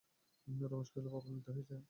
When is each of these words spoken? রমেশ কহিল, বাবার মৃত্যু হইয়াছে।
রমেশ 0.71 0.89
কহিল, 0.93 1.05
বাবার 1.07 1.31
মৃত্যু 1.31 1.51
হইয়াছে। 1.53 1.75